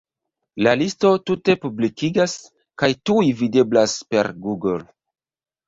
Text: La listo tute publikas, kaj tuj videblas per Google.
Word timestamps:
La 0.67 0.71
listo 0.81 1.11
tute 1.29 1.55
publikas, 1.65 2.35
kaj 2.83 2.91
tuj 3.11 3.21
videblas 3.45 3.97
per 4.13 4.33
Google. 4.49 4.83